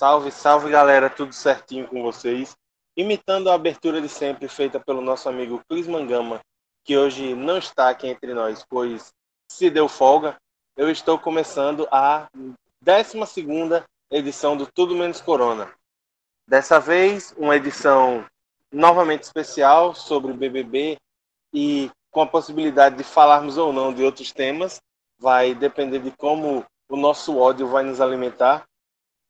[0.00, 2.56] Salve, salve galera, tudo certinho com vocês?
[2.96, 6.40] Imitando a abertura de sempre feita pelo nosso amigo Cris Mangama,
[6.82, 9.12] que hoje não está aqui entre nós, pois
[9.52, 10.38] se deu folga,
[10.74, 12.30] eu estou começando a
[12.80, 15.70] 12 edição do Tudo Menos Corona.
[16.48, 18.24] Dessa vez, uma edição
[18.72, 20.96] novamente especial sobre BBB
[21.52, 24.80] e com a possibilidade de falarmos ou não de outros temas,
[25.18, 28.64] vai depender de como o nosso ódio vai nos alimentar.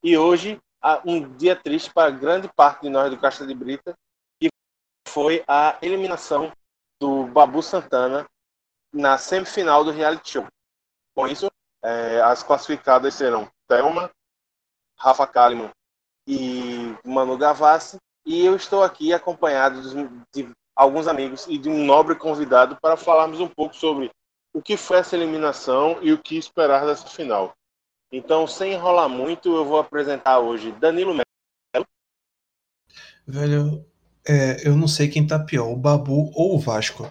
[0.03, 0.59] E hoje,
[1.05, 3.95] um dia triste para grande parte de nós do Caixa de Brita,
[4.41, 4.49] que
[5.07, 6.51] foi a eliminação
[6.99, 8.27] do Babu Santana
[8.93, 10.47] na semifinal do reality show.
[11.15, 11.51] Com isso,
[11.83, 14.11] é, as classificadas serão Thelma,
[14.99, 15.71] Rafa Kalimann
[16.27, 17.99] e Manu Gavassi.
[18.25, 19.83] E eu estou aqui acompanhado
[20.33, 24.11] de alguns amigos e de um nobre convidado para falarmos um pouco sobre
[24.55, 27.55] o que foi essa eliminação e o que esperar dessa final.
[28.13, 31.87] Então, sem enrolar muito, eu vou apresentar hoje Danilo Melo.
[33.27, 33.87] Velho,
[34.27, 37.05] é, eu não sei quem tá pior, o Babu ou o Vasco.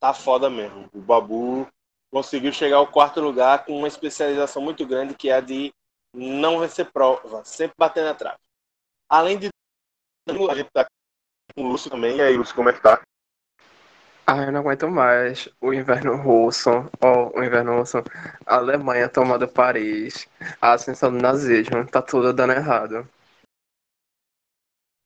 [0.00, 0.88] Tá foda mesmo.
[0.92, 1.68] O Babu
[2.12, 5.72] conseguiu chegar ao quarto lugar com uma especialização muito grande, que é a de
[6.12, 8.38] não vencer prova, sempre bater na trave.
[9.08, 9.48] Além de
[10.28, 10.86] a gente tá
[11.54, 12.16] com o Lúcio também.
[12.16, 13.00] E aí, Lúcio, como é que tá?
[14.30, 16.68] Ah, eu não aguento mais o inverno russo,
[17.00, 17.96] oh, o inverno russo,
[18.44, 20.28] a Alemanha tomando Paris,
[20.60, 23.08] a ascensão do nazismo, tá tudo dando errado.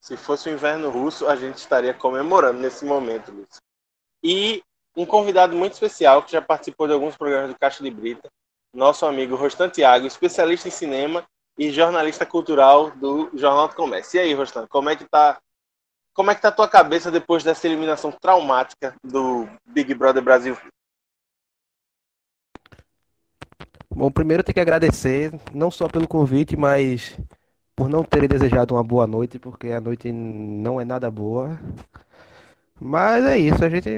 [0.00, 3.62] Se fosse o inverno russo, a gente estaria comemorando nesse momento, Lúcio.
[4.24, 4.60] E
[4.96, 8.28] um convidado muito especial que já participou de alguns programas do Caixa de Brita,
[8.74, 11.24] nosso amigo Rostan Tiago, especialista em cinema
[11.56, 14.16] e jornalista cultural do Jornal do Comércio.
[14.16, 15.40] E aí, Rostan, como é que tá
[16.14, 20.56] como é que tá a tua cabeça depois dessa eliminação traumática do Big Brother Brasil?
[23.94, 27.18] Bom, primeiro eu tenho que agradecer, não só pelo convite, mas
[27.76, 31.58] por não terem desejado uma boa noite, porque a noite não é nada boa.
[32.80, 33.88] Mas é isso, a gente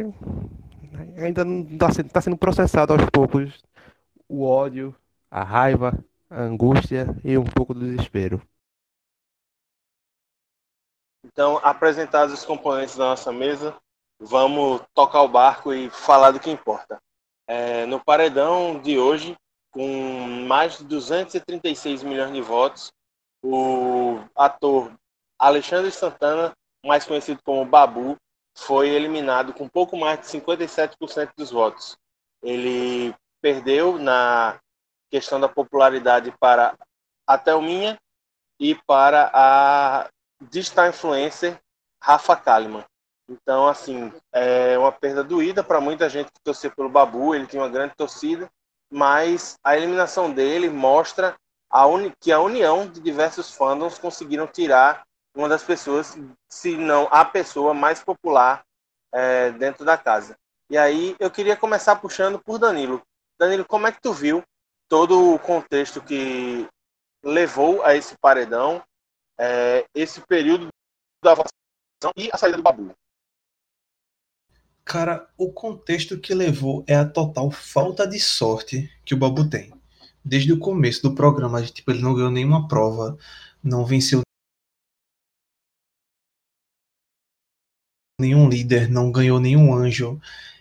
[1.16, 1.42] ainda
[1.72, 3.62] está sendo, tá sendo processado aos poucos
[4.28, 4.94] o ódio,
[5.30, 5.98] a raiva,
[6.28, 8.40] a angústia e um pouco do desespero.
[11.24, 13.74] Então, apresentados os componentes da nossa mesa,
[14.20, 17.00] vamos tocar o barco e falar do que importa.
[17.46, 19.36] É, no paredão de hoje,
[19.70, 22.92] com mais de 236 milhões de votos,
[23.42, 24.92] o ator
[25.38, 26.52] Alexandre Santana,
[26.84, 28.16] mais conhecido como Babu,
[28.56, 31.96] foi eliminado com pouco mais de 57% dos votos.
[32.42, 34.60] Ele perdeu na
[35.10, 36.76] questão da popularidade para
[37.26, 37.98] a Thelminha
[38.60, 40.08] e para a
[40.50, 41.58] digital influencer
[42.02, 42.84] Rafa Kalimann.
[43.28, 47.62] Então, assim, é uma perda doída para muita gente que torceu pelo Babu, ele tinha
[47.62, 48.50] uma grande torcida,
[48.90, 51.34] mas a eliminação dele mostra
[51.70, 51.84] a
[52.20, 56.16] que a união de diversos fandoms conseguiram tirar uma das pessoas,
[56.48, 58.64] se não a pessoa mais popular
[59.12, 60.36] é, dentro da casa.
[60.70, 63.02] E aí eu queria começar puxando por Danilo.
[63.38, 64.44] Danilo, como é que tu viu
[64.88, 66.68] todo o contexto que
[67.24, 68.82] levou a esse paredão
[69.38, 70.68] é, esse período
[71.22, 72.94] da vacinação e a saída do Babu?
[74.84, 79.72] Cara, o contexto que levou é a total falta de sorte que o Babu tem.
[80.22, 83.16] Desde o começo do programa, tipo, ele não ganhou nenhuma prova,
[83.62, 84.20] não venceu
[88.20, 90.20] nenhum líder, não ganhou nenhum anjo.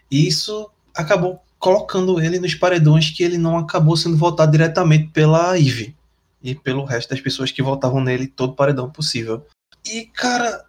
[0.10, 5.58] E isso acabou colocando ele nos paredões que ele não acabou sendo votado diretamente pela
[5.58, 5.96] Ive
[6.44, 9.46] e pelo resto das pessoas que votavam nele todo paredão possível.
[9.86, 10.66] E, cara,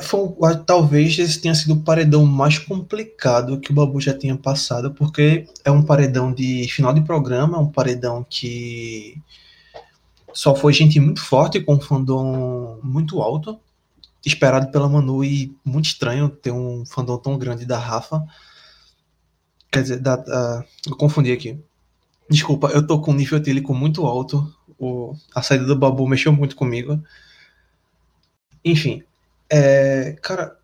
[0.00, 0.28] foi,
[0.66, 5.46] talvez esse tenha sido o paredão mais complicado que o Babu já tinha passado, porque
[5.64, 9.20] é um paredão de final de programa, um paredão que
[10.32, 13.58] só foi gente muito forte, com um fandom muito alto,
[14.24, 18.24] esperado pela Manu, e muito estranho ter um fandom tão grande da Rafa.
[19.70, 21.58] Quer dizer, da, da, eu confundi aqui.
[22.28, 26.32] Desculpa, eu tô com um nível etílico muito alto o, a saída do Babu mexeu
[26.32, 27.02] muito comigo.
[28.64, 29.02] Enfim,
[29.50, 30.58] é, cara,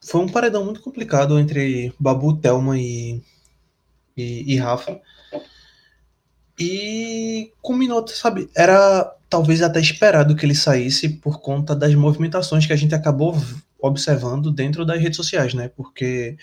[0.00, 3.22] foi um paredão muito complicado entre Babu, Thelma e,
[4.16, 5.00] e, e Rafa.
[6.58, 8.48] E culminou, sabe?
[8.54, 13.36] Era talvez até esperado que ele saísse por conta das movimentações que a gente acabou
[13.78, 15.68] observando dentro das redes sociais, né?
[15.68, 16.38] Porque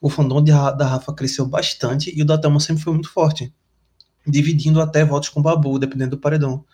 [0.00, 3.52] o fandom de, da Rafa cresceu bastante e o da Thelma sempre foi muito forte
[4.26, 6.64] dividindo até votos com o Babu, dependendo do paredão.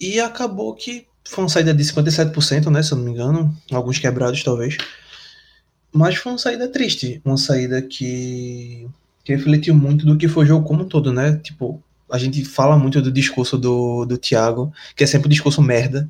[0.00, 3.98] E acabou que foi uma saída de 57%, né, se eu não me engano, alguns
[3.98, 4.76] quebrados talvez.
[5.92, 8.88] Mas foi uma saída triste, uma saída que,
[9.22, 11.36] que refletiu muito do que foi o jogo como um todo, né?
[11.36, 15.60] Tipo, a gente fala muito do discurso do, do Tiago, que é sempre um discurso
[15.60, 16.08] merda,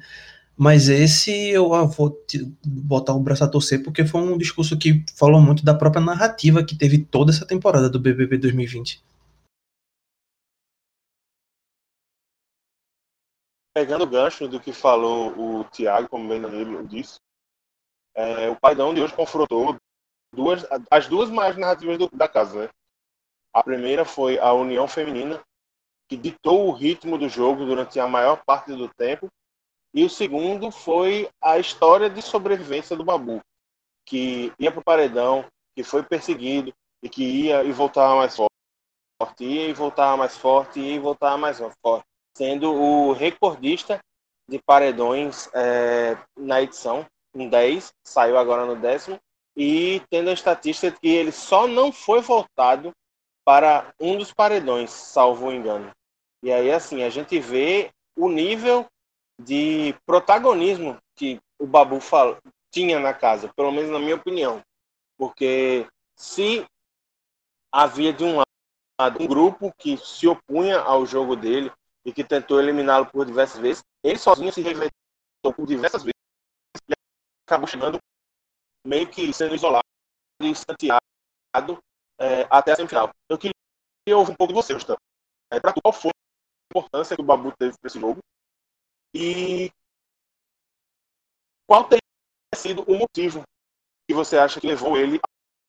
[0.57, 2.17] mas esse eu ah, vou
[2.65, 6.63] botar o braço a torcer porque foi um discurso que falou muito da própria narrativa
[6.63, 9.03] que teve toda essa temporada do BBB 2020.
[13.75, 17.19] Pegando o gancho do que falou o Tiago, como bem ele disse,
[18.15, 19.77] é, o Paidão de hoje confrontou
[20.33, 22.65] duas, as duas maiores narrativas do, da casa.
[22.65, 22.69] Né?
[23.55, 25.43] A primeira foi a União Feminina,
[26.09, 29.29] que ditou o ritmo do jogo durante a maior parte do tempo,
[29.95, 33.41] e o segundo foi a história de sobrevivência do Babu,
[34.07, 36.73] que ia para o paredão, que foi perseguido
[37.03, 41.37] e que ia e voltava mais forte, ia e voltava mais forte, ia e voltava
[41.37, 42.07] mais forte,
[42.37, 44.01] sendo o recordista
[44.49, 49.19] de paredões é, na edição, em 10, saiu agora no décimo,
[49.57, 52.93] e tendo a estatística de que ele só não foi voltado
[53.45, 55.91] para um dos paredões, salvo engano.
[56.43, 58.87] E aí, assim, a gente vê o nível
[59.41, 61.99] de protagonismo que o Babu
[62.71, 64.63] tinha na casa, pelo menos na minha opinião.
[65.17, 65.87] Porque
[66.17, 66.65] se
[67.71, 68.37] havia de um
[68.99, 71.73] lado um grupo que se opunha ao jogo dele
[72.05, 74.93] e que tentou eliminá-lo por diversas vezes, ele sozinho se rejeitou
[75.55, 76.15] por diversas vezes
[76.89, 76.95] e
[77.47, 77.99] acabou chegando
[78.87, 79.85] meio que sendo isolado
[80.41, 81.83] e distanciado
[82.19, 83.11] é, até a semifinal.
[83.29, 83.55] Eu queria
[84.17, 84.99] ouvir um pouco de você, Gustavo.
[85.51, 88.21] É, qual foi a importância que o Babu teve para esse jogo
[89.15, 89.71] e
[91.67, 91.99] qual tem
[92.55, 93.43] sido o motivo
[94.09, 95.21] que você acha que levou ele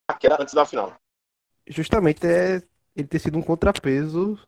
[0.09, 0.95] à queda antes da final?
[1.67, 2.61] Justamente é
[2.95, 4.39] ele ter sido um contrapeso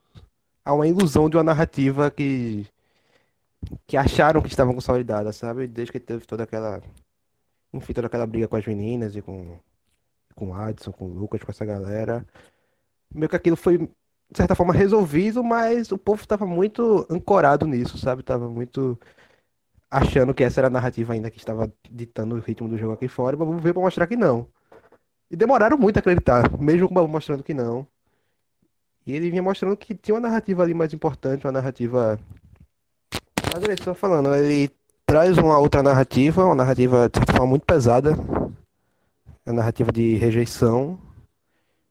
[0.65, 2.67] a uma ilusão de uma narrativa que
[3.87, 5.67] que acharam que estavam consolidadas, sabe?
[5.67, 6.81] Desde que teve toda aquela
[7.73, 9.59] enfim, toda aquela briga com as meninas e com
[10.35, 12.25] com o Adson, com o Lucas, com essa galera.
[13.13, 13.89] Meio que aquilo foi
[14.31, 18.23] de certa forma, resolvido, mas o povo estava muito ancorado nisso, sabe?
[18.23, 18.99] Tava muito
[19.89, 23.07] achando que essa era a narrativa ainda que estava ditando o ritmo do jogo aqui
[23.07, 24.47] fora, mas vamos ver para mostrar que não.
[25.29, 27.87] E demoraram muito a acreditar, mesmo mostrando que não.
[29.05, 32.19] E ele vinha mostrando que tinha uma narrativa ali mais importante, uma narrativa.
[33.53, 34.71] Mas ele está falando, ele
[35.05, 38.17] traz uma outra narrativa, uma narrativa de certa forma muito pesada,
[39.45, 40.99] a narrativa de rejeição,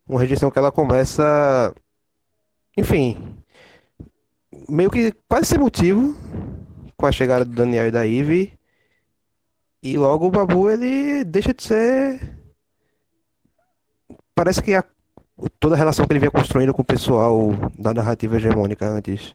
[0.06, 1.72] uma rejeição que ela começa
[2.76, 3.38] enfim,
[4.68, 6.16] meio que quase sem motivo
[6.96, 8.58] com a chegada do Daniel e da Ivy.
[9.82, 12.38] E logo o Babu ele deixa de ser.
[14.34, 14.84] Parece que a...
[15.58, 19.34] toda a relação que ele vinha construindo com o pessoal da narrativa hegemônica antes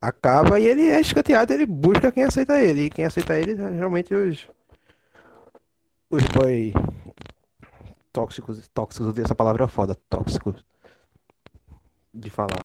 [0.00, 2.82] acaba e ele é escanteado, ele busca quem aceita ele.
[2.86, 4.46] E quem aceita ele realmente os.
[6.10, 6.72] Os boy
[8.12, 10.64] tóxicos, tóxicos, essa palavra é foda, tóxicos
[12.12, 12.60] de falar.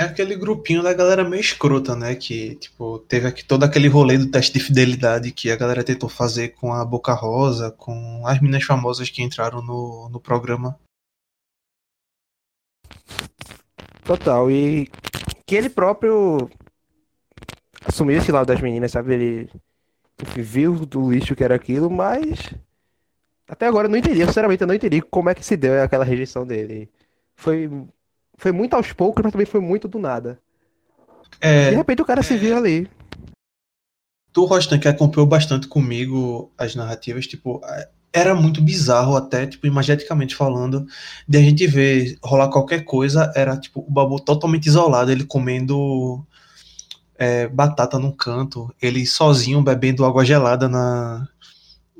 [0.00, 2.14] É aquele grupinho da galera meio escrota, né?
[2.14, 6.08] Que, tipo, teve aqui todo aquele rolê do teste de fidelidade que a galera tentou
[6.08, 10.78] fazer com a Boca Rosa, com as meninas famosas que entraram no, no programa.
[14.04, 14.88] Total, e
[15.44, 16.48] que ele próprio
[17.84, 19.14] assumiu esse lado das meninas, sabe?
[19.14, 19.50] Ele
[20.22, 22.54] enfim, viu do lixo que era aquilo, mas
[23.48, 26.04] até agora eu não entendi, sinceramente eu não entendi como é que se deu aquela
[26.04, 26.88] rejeição dele.
[27.34, 27.68] Foi,
[28.38, 30.40] foi muito aos poucos, mas também foi muito do nada.
[31.40, 32.88] É, de repente o cara se viu ali.
[34.32, 39.66] Tu, Rostan, que acompanhou bastante comigo as narrativas, tipo, é, era muito bizarro até, tipo,
[39.66, 40.86] imageticamente falando,
[41.26, 46.24] de a gente ver rolar qualquer coisa, era, tipo, o Babu totalmente isolado, ele comendo
[47.16, 51.28] é, batata num canto, ele sozinho bebendo água gelada na,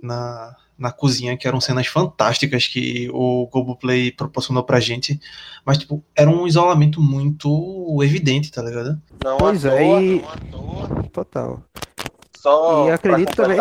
[0.01, 5.21] na, na cozinha, que eram cenas fantásticas que o Globoplay proporcionou pra gente.
[5.65, 9.01] Mas, tipo, era um isolamento muito evidente, tá ligado?
[9.25, 10.21] Não pois à é, e...
[10.21, 11.03] não à toa.
[11.13, 11.63] Total.
[12.37, 13.57] Só e acredito pra também.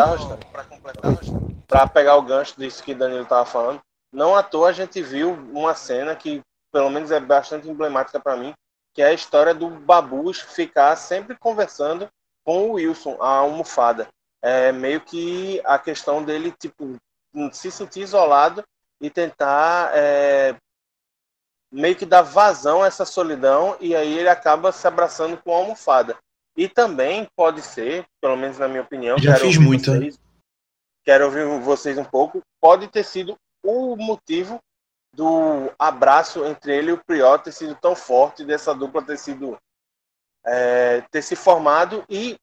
[0.52, 1.18] Pra completar,
[1.66, 3.80] pra pegar o gancho disso que o Danilo tava falando,
[4.12, 6.40] não à toa a gente viu uma cena que,
[6.72, 8.54] pelo menos, é bastante emblemática para mim,
[8.94, 12.08] que é a história do Babus ficar sempre conversando
[12.44, 14.08] com o Wilson, a almofada.
[14.42, 16.96] É meio que a questão dele, tipo,
[17.52, 18.64] se sentir isolado
[19.00, 20.56] e tentar é,
[21.70, 25.58] meio que dar vazão a essa solidão e aí ele acaba se abraçando com a
[25.58, 26.16] almofada.
[26.56, 29.92] E também pode ser, pelo menos na minha opinião, já fiz muito.
[29.92, 30.18] Vocês,
[31.04, 34.60] quero ouvir vocês um pouco, pode ter sido o motivo
[35.14, 39.56] do abraço entre ele e o Prior ter sido tão forte, dessa dupla ter sido
[40.44, 42.36] é, ter se formado e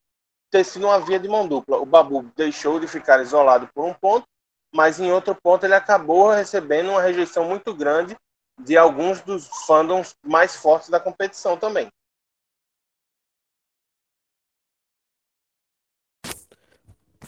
[0.50, 1.78] ter sido uma via de mão dupla.
[1.78, 4.26] O Babu deixou de ficar isolado por um ponto
[4.76, 8.16] mas em outro ponto ele acabou recebendo uma rejeição muito grande
[8.62, 11.88] de alguns dos fandoms mais fortes da competição também.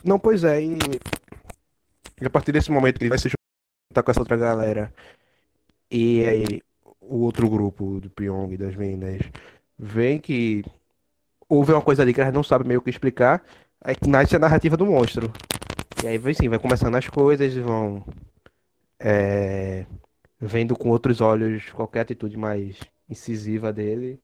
[0.03, 0.77] Não, pois é, e
[2.25, 4.93] a partir desse momento que ele vai se juntar com essa outra galera
[5.89, 6.61] e aí
[6.99, 9.21] o outro grupo do Pyong das meninas
[9.79, 10.65] vem que
[11.47, 13.41] houve uma coisa ali que elas não sabem meio que explicar,
[13.81, 15.31] aí nasce a narrativa do monstro.
[16.03, 18.03] E aí vai sim, vai começando as coisas, vão
[18.99, 19.85] é,
[20.39, 24.21] vendo com outros olhos qualquer atitude mais incisiva dele.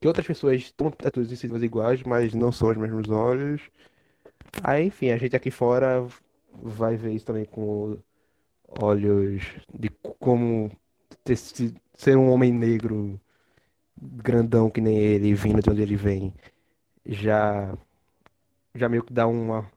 [0.00, 3.62] Que outras pessoas tomam atitudes incisivas iguais, mas não são os mesmos olhos.
[4.62, 6.06] Aí, enfim, a gente aqui fora
[6.52, 7.98] vai ver isso também com
[8.80, 10.70] olhos de como
[11.24, 13.20] ter, ser um homem negro
[14.00, 16.34] grandão que nem ele, vindo de onde ele vem,
[17.06, 17.76] já
[18.74, 19.70] já meio que dá uma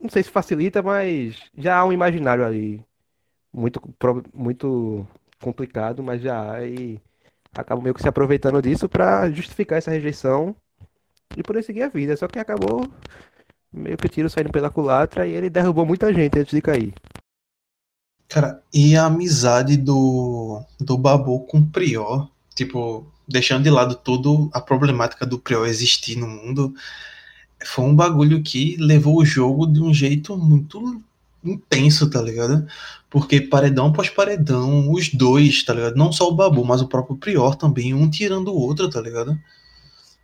[0.00, 2.84] não sei se facilita, mas já há um imaginário ali
[3.52, 3.80] muito
[4.34, 5.06] muito
[5.40, 7.00] complicado, mas já há e
[7.54, 10.54] acabam meio que se aproveitando disso para justificar essa rejeição
[11.36, 12.16] e poder seguir a vida.
[12.16, 12.88] Só que acabou
[13.72, 16.94] meio que o tiro saindo pela culatra e ele derrubou muita gente antes de cair.
[18.28, 24.50] Cara, e a amizade do, do Babu com o Prior, tipo, deixando de lado toda
[24.52, 26.74] a problemática do Prior existir no mundo,
[27.64, 31.02] foi um bagulho que levou o jogo de um jeito muito
[31.44, 32.66] intenso, tá ligado?
[33.10, 35.96] Porque paredão após paredão, os dois, tá ligado?
[35.96, 39.38] Não só o Babu, mas o próprio Prior também, um tirando o outro, tá ligado?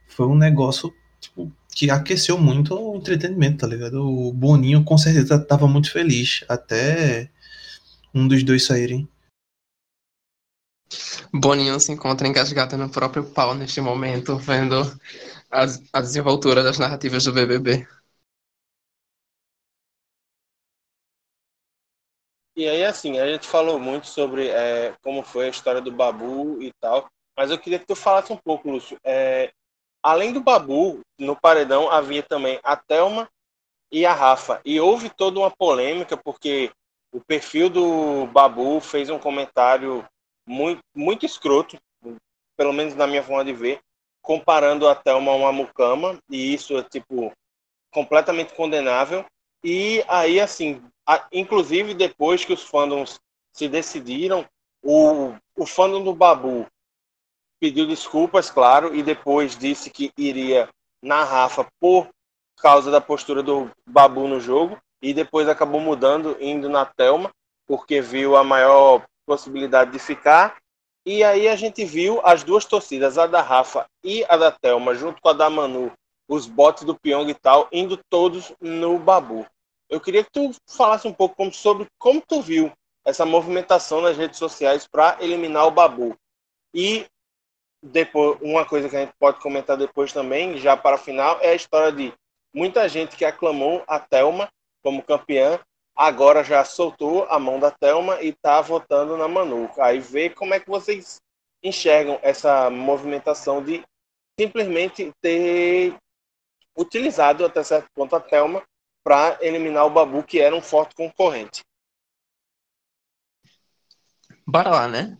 [0.06, 4.00] Foi um negócio, tipo, que aqueceu muito o entretenimento, tá ligado?
[4.06, 7.30] O Boninho com certeza tava muito feliz até
[8.14, 9.08] um dos dois saírem.
[11.32, 14.76] Boninho se encontra engasgado no próprio pau neste momento, vendo
[15.60, 15.64] a,
[15.98, 17.86] a desenvoltura das narrativas do BBB.
[22.56, 26.62] E aí, assim, a gente falou muito sobre é, como foi a história do Babu
[26.62, 28.96] e tal, mas eu queria que tu falasse um pouco, Lúcio.
[29.04, 29.52] É,
[30.02, 33.28] além do Babu, no paredão havia também a Thelma
[33.92, 34.60] e a Rafa.
[34.64, 36.72] E houve toda uma polêmica, porque
[37.12, 40.06] o perfil do Babu fez um comentário
[40.46, 41.78] muito, muito escroto,
[42.56, 43.80] pelo menos na minha forma de ver,
[44.24, 47.30] comparando a Thelma a uma mucama, e isso é, tipo,
[47.92, 49.24] completamente condenável.
[49.62, 53.20] E aí, assim, a, inclusive depois que os fandoms
[53.52, 54.46] se decidiram,
[54.82, 56.66] o, o fandom do Babu
[57.60, 60.70] pediu desculpas, claro, e depois disse que iria
[61.02, 62.08] na Rafa por
[62.56, 67.30] causa da postura do Babu no jogo e depois acabou mudando, indo na Telma,
[67.66, 70.56] porque viu a maior possibilidade de ficar.
[71.06, 74.94] E aí a gente viu as duas torcidas, a da Rafa e a da Telma,
[74.94, 75.92] junto com a da Manu,
[76.26, 79.46] os botes do Pyong e tal, indo todos no Babu.
[79.90, 82.72] Eu queria que tu falasse um pouco sobre como tu viu
[83.04, 86.16] essa movimentação nas redes sociais para eliminar o Babu.
[86.72, 87.06] E
[87.82, 91.50] depois, uma coisa que a gente pode comentar depois também, já para o final, é
[91.50, 92.14] a história de
[92.52, 94.48] muita gente que aclamou a Telma
[94.82, 95.60] como campeã,
[95.94, 99.70] agora já soltou a mão da Thelma e está votando na Manu.
[99.78, 101.20] Aí vê como é que vocês
[101.62, 103.84] enxergam essa movimentação de
[104.38, 105.96] simplesmente ter
[106.76, 108.62] utilizado até certo ponto a Thelma
[109.04, 111.62] para eliminar o Babu, que era um forte concorrente.
[114.46, 115.16] Bora lá, né?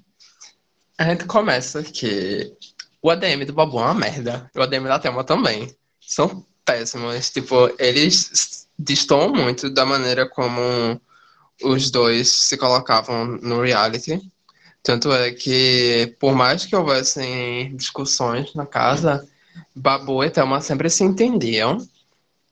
[0.99, 2.57] A gente começa que
[3.01, 4.51] o ADM do Babu é uma merda.
[4.55, 5.75] O ADM da Thelma também.
[6.01, 7.31] São péssimos.
[7.31, 11.01] Tipo, eles distam muito da maneira como
[11.63, 14.21] os dois se colocavam no reality.
[14.83, 19.27] Tanto é que, por mais que houvessem discussões na casa,
[19.75, 21.79] Babu e Thelma sempre se entendiam.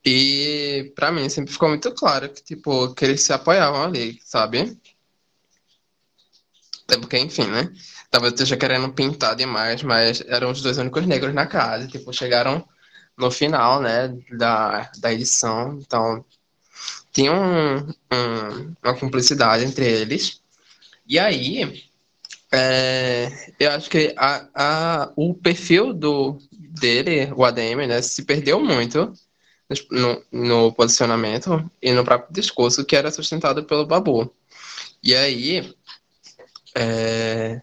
[0.05, 4.77] E para mim sempre ficou muito claro que, tipo, que eles se apoiavam ali, sabe?
[6.85, 7.73] Até porque, enfim, né?
[8.11, 11.87] Talvez eu esteja querendo pintar demais, mas eram os dois únicos negros na casa.
[11.87, 12.67] Tipo, chegaram
[13.17, 15.79] no final, né, da, da edição.
[15.79, 16.25] Então,
[17.13, 20.41] tinha um, um, uma cumplicidade entre eles.
[21.07, 21.85] E aí,
[22.53, 28.61] é, eu acho que a, a, o perfil do, dele, o ADM, né, se perdeu
[28.61, 29.13] muito
[29.91, 34.35] no, no posicionamento e no próprio discurso que era sustentado pelo Babu.
[35.03, 35.75] E aí,
[36.75, 37.63] é,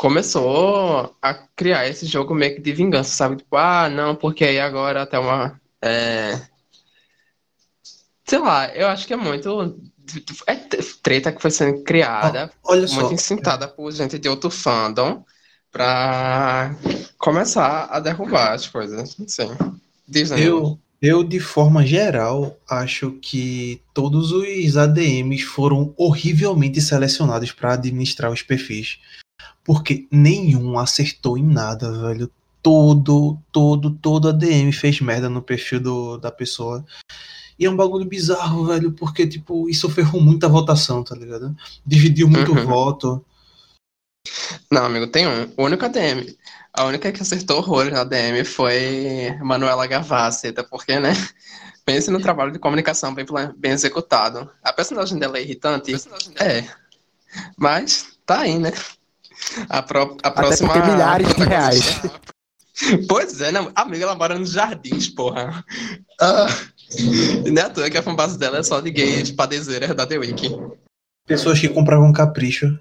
[0.00, 3.36] começou a criar esse jogo meio que de vingança, sabe?
[3.36, 5.60] Tipo, ah, não, porque aí agora até uma.
[5.82, 6.40] É...
[8.24, 9.78] Sei lá, eu acho que é muito.
[10.46, 10.56] É
[11.02, 13.12] treta que foi sendo criada, oh, olha muito só.
[13.12, 15.22] incitada por gente de outro fandom
[15.70, 16.74] pra
[17.18, 19.16] começar a derrubar as coisas.
[19.26, 19.50] Sim.
[20.36, 28.32] Eu, Eu, de forma geral, acho que todos os ADMs foram horrivelmente selecionados para administrar
[28.32, 28.98] os perfis.
[29.64, 32.30] Porque nenhum acertou em nada, velho.
[32.62, 36.84] Todo, todo, todo ADM fez merda no perfil do, da pessoa.
[37.58, 41.54] E é um bagulho bizarro, velho, porque, tipo, isso ferrou muita votação, tá ligado?
[41.84, 42.64] Dividiu muito Uhum.
[42.64, 43.24] voto.
[44.70, 45.50] Não, amigo, tem um.
[45.56, 46.36] O único ADM.
[46.72, 51.12] A única que acertou horrores na ADM foi Manuela Gavassi, até porque, né?
[51.84, 54.48] Pense no trabalho de comunicação bem, bem executado.
[54.62, 55.92] A personagem dela é irritante?
[56.38, 56.64] É.
[57.58, 58.72] Mas tá aí, né?
[59.68, 60.72] A, pró- a Até próxima.
[60.72, 62.20] porque milhares de protagonista-
[63.08, 63.60] Pois é, né?
[63.74, 65.62] Amiga, ela mora nos jardins, porra.
[67.52, 70.18] Não é à toa que a fanbase dela é só de gays padezeiras da The
[70.18, 70.48] Week.
[71.26, 72.78] Pessoas que compravam capricho.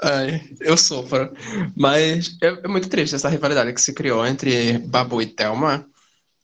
[0.00, 1.32] Ai, eu sofro.
[1.76, 5.86] Mas é, é muito triste essa rivalidade que se criou entre Babu e Thelma,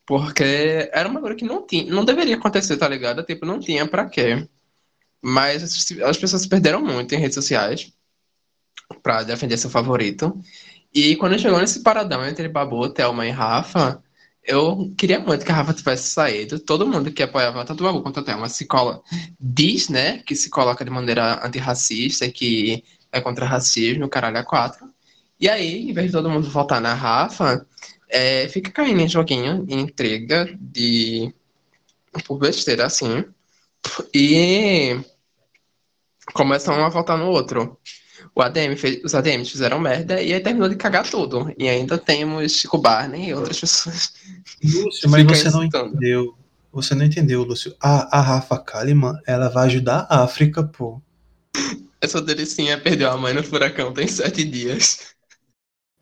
[0.07, 3.23] porque era uma coisa que não tinha, não deveria acontecer, tá ligado?
[3.25, 4.49] Tipo, não tinha pra quê.
[5.25, 7.91] Mas as, as pessoas se perderam muito em redes sociais
[9.03, 10.39] pra defender seu favorito.
[10.93, 14.03] E quando chegou nesse paradão entre Babu, Thelma e Rafa,
[14.45, 16.59] eu queria muito que a Rafa tivesse saído.
[16.61, 19.03] Todo mundo que apoiava tanto o Babu quanto a Thelma se cola,
[19.41, 24.93] diz, né, que se coloca de maneira antirracista, que é contra racismo, caralho, a quatro.
[25.41, 27.67] E aí, em vez de todo mundo votar na Rafa,
[28.11, 31.35] é, fica caindo em joguinho, em intriga, de
[32.27, 33.25] por besteira, assim.
[34.15, 35.01] E
[36.33, 37.79] começam um a votar no outro.
[38.35, 41.53] O ADM fez- os ADMs fizeram merda e aí terminou de cagar tudo.
[41.59, 44.13] E ainda temos Chico Barney e outras pessoas.
[44.65, 46.37] Lúcio, mas você não entendeu.
[46.73, 47.75] Você não entendeu, Lúcio.
[47.81, 51.01] A, a Rafa Kalimann, ela vai ajudar a África, pô.
[52.01, 55.15] Essa delicinha perdeu a mãe no furacão tem sete dias.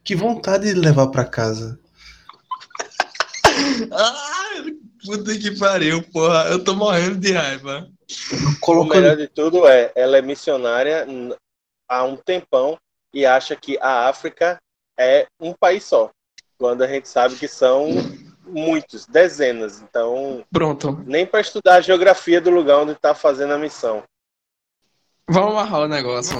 [0.02, 1.78] Que vontade de levar pra casa.
[3.92, 4.64] Ah,
[5.04, 6.44] puta que pariu, porra.
[6.48, 7.86] Eu tô morrendo de raiva.
[8.56, 11.06] O Colocando melhor de tudo é, ela é missionária
[11.88, 12.78] há um tempão
[13.12, 14.58] e acha que a África
[14.98, 16.10] é um país só,
[16.58, 17.88] quando a gente sabe que são
[18.46, 19.82] muitos, dezenas.
[19.82, 21.02] Então, Pronto.
[21.06, 24.02] nem para estudar a geografia do lugar onde está fazendo a missão.
[25.28, 26.38] Vamos amarrar o negócio.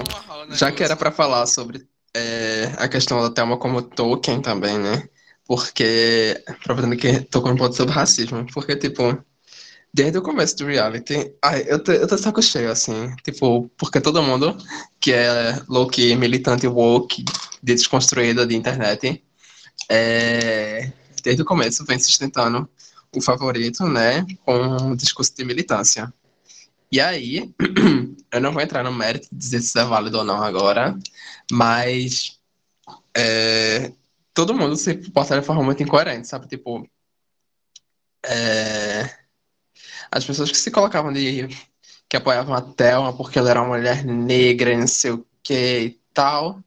[0.51, 5.09] Já que era pra falar sobre é, a questão da Thelma como Tolkien também, né?
[5.47, 9.19] Porque, aproveitando que tocou um ponto sobre racismo, porque, tipo,
[9.93, 14.01] desde o começo do reality, ai, eu tô, eu tô saco cheio, assim, tipo, porque
[14.01, 14.57] todo mundo
[14.99, 17.25] que é low-key, militante woke,
[17.63, 19.23] de desconstruída de internet,
[19.89, 20.91] é,
[21.23, 22.69] desde o começo vem sustentando
[23.15, 26.13] o favorito, né, com um discurso de militância.
[26.91, 27.53] E aí,
[28.33, 30.99] eu não vou entrar no mérito de dizer se isso é válido ou não agora,
[31.51, 32.39] mas
[33.17, 33.93] é,
[34.35, 36.47] todo mundo se porta de forma muito incoerente, sabe?
[36.49, 36.87] Tipo,
[38.25, 39.22] é,
[40.11, 41.49] as pessoas que se colocavam de
[42.09, 45.79] que apoiavam a Thelma porque ela era uma mulher negra, e não sei o que
[45.81, 46.63] e tal,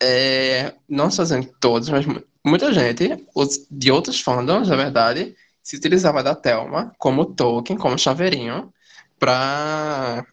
[0.00, 1.10] é, não
[1.42, 3.26] que todos, mas mu- muita gente
[3.70, 8.72] de outros fandoms, na verdade, se utilizava da Thelma como token, como chaveirinho,
[9.18, 10.24] pra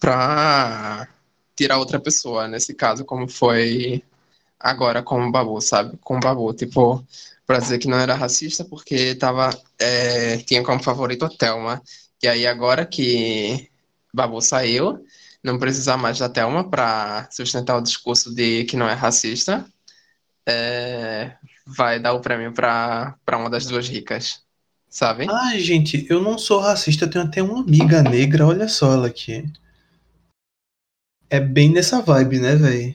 [0.00, 1.08] pra
[1.54, 4.02] tirar outra pessoa, nesse caso, como foi
[4.58, 5.96] agora com o Babu, sabe?
[5.98, 7.04] Com o Babu, tipo,
[7.46, 11.82] pra dizer que não era racista porque tava, é, tinha como favorito a Thelma.
[12.22, 13.68] E aí agora que
[14.14, 15.04] Babu saiu,
[15.42, 19.66] não precisa mais da Thelma pra sustentar o discurso de que não é racista,
[20.46, 21.34] é,
[21.66, 24.40] vai dar o prêmio pra, pra uma das duas ricas,
[24.88, 25.26] sabe?
[25.28, 29.08] Ai, gente, eu não sou racista, eu tenho até uma amiga negra, olha só ela
[29.08, 29.44] aqui.
[31.28, 32.94] É bem nessa vibe, né, velho?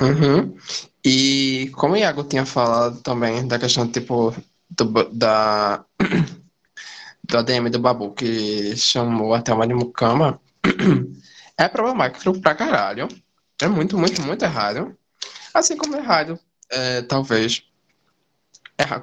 [0.00, 0.56] Uhum.
[1.04, 4.34] E como o Iago tinha falado também da questão, tipo,
[4.70, 5.84] do, da,
[7.24, 10.40] do ADM do Babu, que chamou a Thelma de Mucama,
[11.58, 13.08] é problemático pra caralho.
[13.60, 14.96] É muito, muito, muito errado.
[15.52, 16.38] Assim como é errado,
[16.70, 17.62] é, talvez,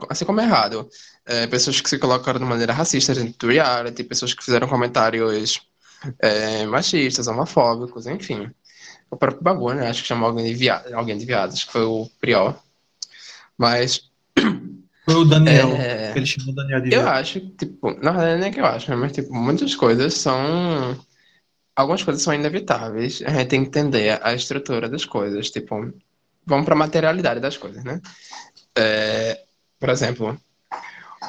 [0.09, 0.89] assim como é errado,
[1.25, 5.61] é, pessoas que se colocaram de maneira racista dentro do reality, pessoas que fizeram comentários
[6.19, 8.51] é, machistas, homofóbicos, enfim.
[9.11, 9.89] O próprio Babu, né?
[9.89, 12.55] Acho que chamou alguém de viado, alguém de viado, acho que foi o Priol.
[13.57, 14.09] Mas
[15.05, 16.13] Foi o Daniel, É.
[16.15, 17.07] ele chamou o Daniel de eu viado.
[17.17, 18.95] acho que, tipo, na verdade não é que eu acho, né?
[18.95, 20.97] Mas, tipo, muitas coisas são.
[21.75, 23.21] Algumas coisas são inevitáveis.
[23.25, 25.49] A gente tem que entender a estrutura das coisas.
[25.49, 25.91] Tipo,
[26.45, 27.99] vamos para a materialidade das coisas, né?
[28.77, 29.43] É,
[29.79, 30.39] por exemplo,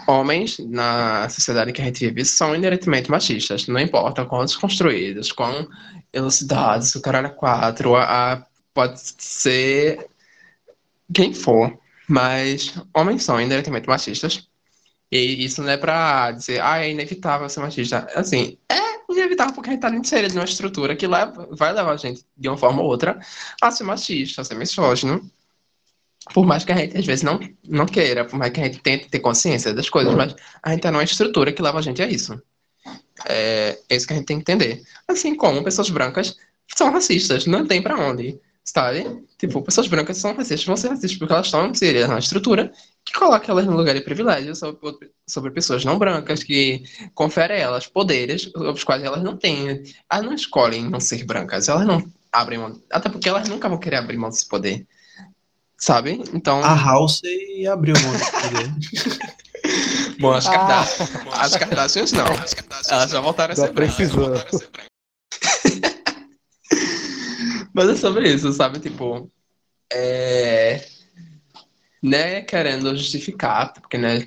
[0.08, 3.66] homens na sociedade que a gente vive são inerentemente machistas.
[3.68, 5.68] Não importa quão desconstruídos, quão
[6.12, 10.08] elucidados, o caralho é quatro, a, a- pode ser
[11.12, 11.78] quem for,
[12.08, 14.48] mas homens são indiretamente machistas.
[15.12, 18.08] E isso não é pra dizer, ah, é inevitável ser machista.
[18.14, 18.76] Assim, é
[19.12, 22.48] inevitável porque a gente tá inserido numa estrutura que leva, vai levar a gente, de
[22.48, 23.20] uma forma ou outra,
[23.62, 25.30] a ser machista, a ser misógino.
[26.32, 28.78] Por mais que a gente, às vezes, não, não queira, por mais que a gente
[28.78, 32.00] tente ter consciência das coisas, mas a gente tá numa estrutura que leva a gente
[32.02, 32.40] a isso.
[33.26, 34.82] É, é isso que a gente tem que entender.
[35.08, 36.36] Assim como pessoas brancas
[36.76, 39.24] são racistas, não tem para onde sabe?
[39.38, 42.72] Tipo, pessoas brancas são racistas, vão ser racistas porque elas estão inseridas na estrutura
[43.04, 47.58] que coloca elas no lugar de privilégio sobre, sobre pessoas não brancas, que confere a
[47.58, 49.82] elas poderes os quais elas não têm.
[50.10, 53.78] Elas não escolhem não ser brancas, elas não abrem mão, até porque elas nunca vão
[53.78, 54.86] querer abrir mão desse poder.
[55.82, 56.22] Sabe?
[56.32, 56.62] Então.
[56.62, 57.20] A House
[57.68, 58.72] abriu desse poder.
[60.20, 60.84] Bom, as, ah.
[61.32, 62.24] as Kardashians não.
[62.88, 64.12] Elas já voltaram a ser brancas.
[67.74, 68.78] Mas é sobre isso, sabe?
[68.78, 69.28] Tipo,
[69.92, 70.86] é...
[72.00, 74.24] né, querendo justificar, porque, né,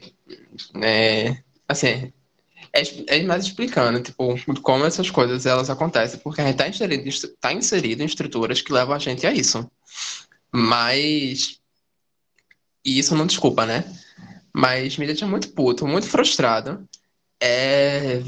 [0.74, 2.12] né assim,
[2.74, 7.10] é, é mais explicando, tipo, como essas coisas, elas acontecem, porque a gente tá inserido,
[7.40, 9.66] tá inserido em estruturas que levam a gente a isso.
[10.56, 11.60] Mas,
[12.86, 13.84] e isso não desculpa, né?
[14.54, 16.88] Mas me deixa muito puto, muito frustrado,
[17.42, 18.22] é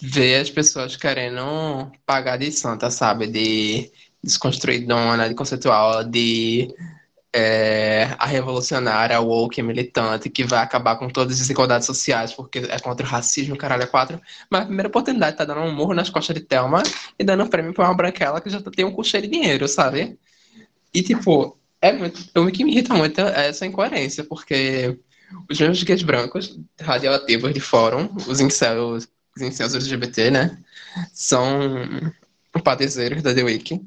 [0.00, 3.26] ver as pessoas querendo pagar de santa, sabe?
[3.26, 3.90] De
[4.22, 6.72] desconstruidona, de conceitual, de
[7.34, 12.60] é, a revolucionária, a woke, militante, que vai acabar com todas as desigualdades sociais, porque
[12.60, 14.20] é contra o racismo, caralho, é quatro.
[14.48, 16.82] Mas a primeira oportunidade tá dando um murro nas costas de Thelma
[17.18, 20.16] e dando um prêmio pra uma branquela que já tem um custo de dinheiro, sabe?
[20.92, 22.20] E, tipo, é muito.
[22.36, 24.98] O que me irrita muito é essa incoerência, porque
[25.48, 30.62] os mesmos gays brancos, radioativos de fórum, os incels, os incels LGBT, né?
[31.12, 32.12] São
[32.64, 33.80] padeceiros da The Week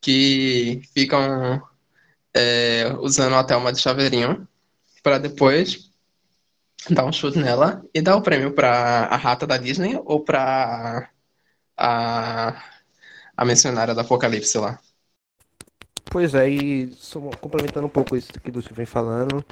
[0.00, 1.62] que ficam
[2.34, 4.48] é, usando a Thelma de chaveirinho
[5.02, 5.90] para depois
[6.88, 11.10] dar um chute nela e dar o prêmio para a rata da Disney ou para
[11.76, 12.62] a,
[13.36, 14.80] a mencionária do Apocalipse lá.
[16.10, 16.90] Pois é, e
[17.40, 19.44] complementando um pouco isso que você vem falando,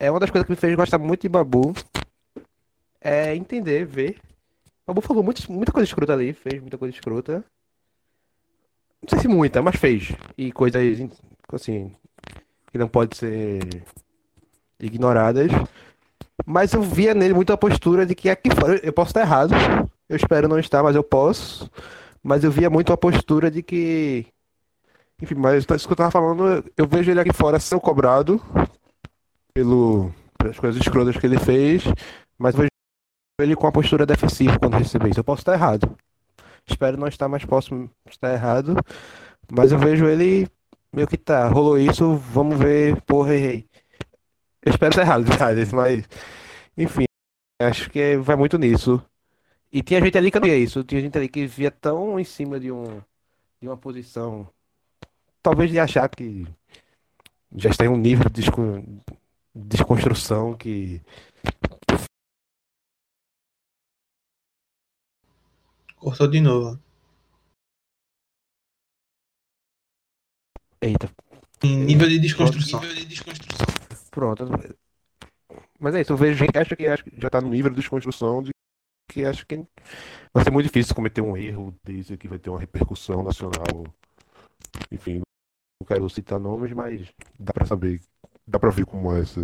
[0.00, 1.72] é uma das coisas que me fez gostar muito de Babu
[3.00, 4.20] é entender, ver.
[4.84, 7.44] Babu falou muito, muita coisa escrota ali, fez muita coisa escrota.
[9.00, 10.12] Não sei se muita, mas fez.
[10.36, 10.82] E coisas,
[11.52, 11.94] assim,
[12.72, 13.60] que não pode ser
[14.80, 15.52] ignoradas.
[16.44, 19.54] Mas eu via nele muita postura de que aqui fora, eu posso estar errado,
[20.08, 21.70] eu espero não estar, mas eu posso.
[22.22, 24.26] Mas eu via muito a postura de que.
[25.22, 28.40] Enfim, mas isso que eu tava falando, eu vejo ele aqui fora sendo cobrado
[29.52, 31.84] pelo, pelas coisas escrotas que ele fez,
[32.38, 32.68] mas vejo
[33.40, 35.20] ele com a postura defensiva quando receber isso.
[35.20, 35.96] Eu posso estar errado.
[36.66, 38.76] Espero não estar mais próximo de estar errado.
[39.52, 40.48] Mas eu vejo ele
[40.92, 41.48] meio que tá.
[41.48, 43.68] Rolou isso, vamos ver, porra, errei.
[44.62, 45.24] Eu espero estar errado,
[45.74, 46.08] mas.
[46.76, 47.04] Enfim,
[47.60, 49.02] acho que vai muito nisso.
[49.72, 50.84] E tinha gente ali que não via isso.
[50.84, 53.00] Tinha gente ali que via tão em cima de, um,
[53.60, 54.48] de uma posição.
[55.42, 56.46] Talvez de achar que
[57.56, 58.42] já está em um nível de
[59.54, 61.00] desconstrução que
[66.00, 66.80] Cortou de novo.
[70.80, 71.14] Eita.
[71.62, 72.80] Em nível de desconstrução.
[74.10, 74.44] Pronto.
[75.78, 78.42] Mas é isso, eu vejo gente que acha que já está no nível de desconstrução
[78.42, 78.50] de
[79.10, 79.56] que acha que
[80.32, 83.84] vai ser muito difícil cometer um erro desse que vai ter uma repercussão nacional.
[84.90, 85.20] Enfim,
[85.80, 88.00] não quero citar nomes, mas dá para saber,
[88.46, 89.40] dá para ver como é essa.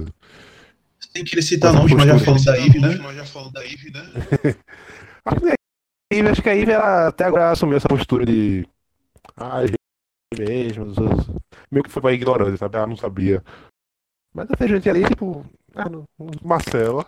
[0.98, 2.96] Você tem que citar nomes, mas já falou da Ive, né?
[3.02, 4.56] Mas já da Ive, né?
[6.12, 8.66] Eve, acho que a Eve ela até agora assumiu essa postura de.
[9.36, 9.62] Ah,
[10.38, 10.86] mesmo.
[11.70, 12.78] Meio que foi pra ignorância, sabe?
[12.78, 13.42] Ah, não sabia.
[14.32, 15.44] Mas eu vejo gente ali, tipo.
[15.74, 16.04] Ah, não,
[16.44, 17.06] Marcela.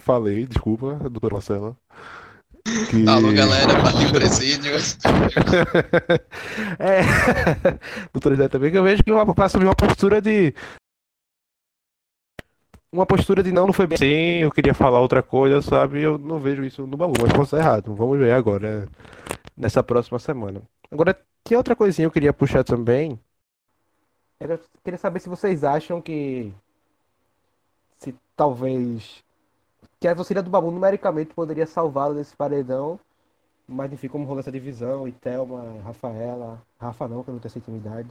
[0.00, 1.76] Falei, desculpa, doutora Marcela.
[2.90, 3.08] Que...
[3.08, 4.72] Alô, galera, partiu presídio.
[6.78, 7.02] é.
[8.36, 10.54] Zé também, que eu vejo que ela assumiu uma postura de
[12.92, 16.02] uma postura de não, não foi bem assim, eu queria falar outra coisa, sabe?
[16.02, 17.94] Eu não vejo isso no baú, mas posso estar errado.
[17.94, 18.88] Vamos ver agora,
[19.56, 20.62] nessa próxima semana.
[20.90, 23.20] Agora, tinha outra coisinha que eu queria puxar também.
[24.40, 26.52] Era, queria saber se vocês acham que.
[27.98, 29.22] Se talvez.
[30.00, 32.98] Que a torcida do Babu numericamente poderia salvá-lo desse paredão.
[33.66, 37.58] Mas enfim, como rolou essa divisão, e Thelma, Rafaela, Rafa não, que não tem essa
[37.58, 38.08] intimidade.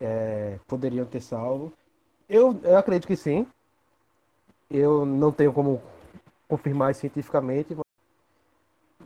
[0.00, 1.72] É, poderiam ter salvo.
[2.28, 3.46] Eu, eu acredito que sim.
[4.70, 5.82] Eu não tenho como
[6.48, 7.76] confirmar isso cientificamente.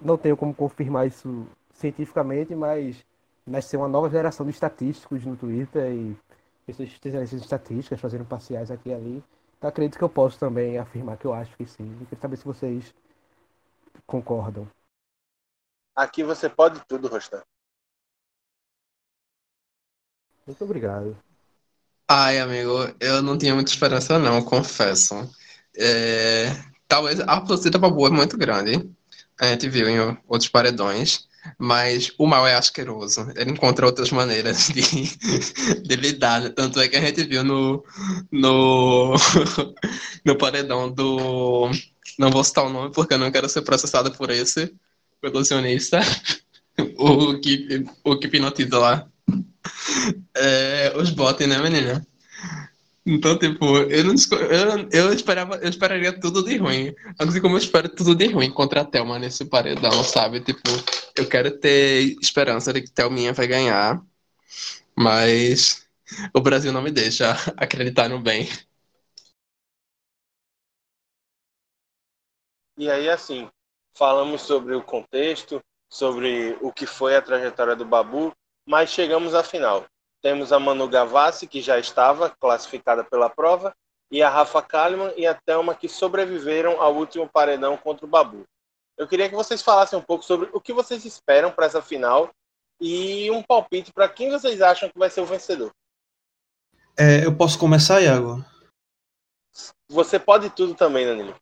[0.02, 3.04] Não tenho como confirmar isso cientificamente, mas
[3.46, 6.16] nasceu uma nova geração de estatísticos no Twitter e
[6.66, 9.24] pessoas especialistas em estatísticas fazendo parciais aqui e ali.
[9.60, 11.92] Então acredito que eu posso também afirmar que eu acho que sim.
[12.00, 12.94] Eu queria saber se vocês
[14.06, 14.66] concordam.
[15.94, 17.42] Aqui você pode tudo, Rostan.
[20.46, 21.14] Muito obrigado.
[22.08, 25.30] Ai, amigo, eu não tinha muita esperança, não, confesso.
[25.76, 26.46] É,
[26.88, 28.90] talvez a torcida pra boa é muito grande.
[29.38, 31.28] A gente viu em outros paredões.
[31.58, 33.32] Mas o mal é asqueroso.
[33.36, 34.82] Ele encontra outras maneiras de,
[35.82, 36.50] de lidar.
[36.50, 37.84] Tanto é que a gente viu no,
[38.30, 39.14] no,
[40.24, 41.70] no paredão do.
[42.18, 44.74] Não vou citar o nome porque eu não quero ser processado por esse
[45.22, 46.00] ilusionista.
[46.96, 49.06] O que, o que hipnotiza lá.
[50.34, 52.06] É, os bots, né, menina?
[53.10, 56.94] Então, tipo, eu não eu, eu esperava, eu esperaria tudo de ruim.
[57.18, 60.40] Assim como eu espero tudo de ruim contra a Thelma nesse paredão, sabe?
[60.40, 60.70] Tipo,
[61.16, 64.00] eu quero ter esperança de que Thelminha vai ganhar,
[64.96, 65.84] mas
[66.32, 68.48] o Brasil não me deixa acreditar no bem.
[72.78, 73.50] E aí, assim,
[73.92, 78.32] falamos sobre o contexto, sobre o que foi a trajetória do Babu,
[78.64, 79.84] mas chegamos à final.
[80.22, 83.74] Temos a Manu Gavassi, que já estava classificada pela prova,
[84.10, 88.44] e a Rafa Kalimann e a Thelma, que sobreviveram ao último paredão contra o Babu.
[88.98, 92.30] Eu queria que vocês falassem um pouco sobre o que vocês esperam para essa final
[92.80, 95.70] e um palpite para quem vocês acham que vai ser o vencedor.
[96.98, 98.44] É, eu posso começar, Iago?
[99.88, 101.34] Você pode tudo também, Danilo.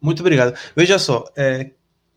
[0.00, 0.58] Muito obrigado.
[0.74, 1.72] Veja só, é,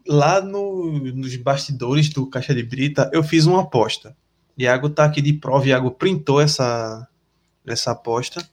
[0.08, 4.16] lá no, nos bastidores do Caixa de Brita, eu fiz uma aposta.
[4.62, 7.08] Iago tá aqui de prova, Iago printou essa,
[7.66, 8.48] essa aposta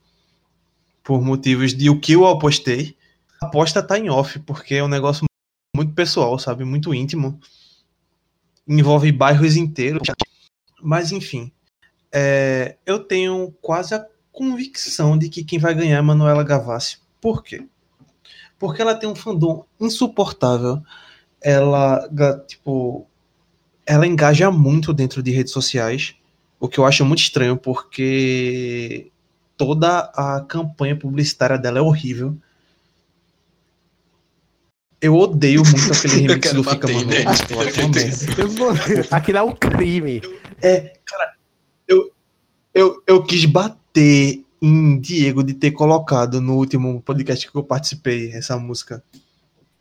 [1.02, 2.96] por motivos de o que eu apostei.
[3.40, 5.24] A aposta tá em off, porque é um negócio
[5.74, 6.64] muito pessoal, sabe?
[6.64, 7.40] Muito íntimo.
[8.66, 10.08] Envolve bairros inteiros.
[10.82, 11.50] Mas, enfim,
[12.12, 16.98] é, eu tenho quase a convicção de que quem vai ganhar é Manuela Gavassi.
[17.20, 17.66] Por quê?
[18.58, 20.82] Porque ela tem um fandom insuportável.
[21.40, 22.08] Ela,
[22.46, 23.06] tipo,
[23.88, 26.14] ela engaja muito dentro de redes sociais,
[26.60, 29.10] o que eu acho muito estranho, porque
[29.56, 32.36] toda a campanha publicitária dela é horrível.
[35.00, 36.86] Eu odeio muito aquele remix do Fica
[38.58, 39.06] Mano.
[39.10, 40.20] Aquilo é um crime.
[40.60, 41.34] É, cara,
[41.86, 42.12] eu,
[42.74, 48.32] eu, eu quis bater em Diego de ter colocado no último podcast que eu participei
[48.32, 49.02] essa música.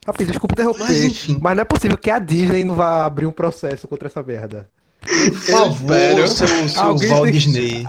[0.08, 3.32] Rapidinho, desculpa interromper, mas, mas, não é possível que a Disney não vá abrir um
[3.32, 4.70] processo contra essa merda.
[5.02, 7.86] Por favor, seu, seu Alguém Walt Disney.